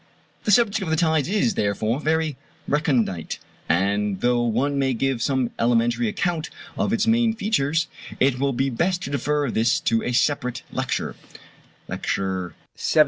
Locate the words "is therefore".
1.29-1.99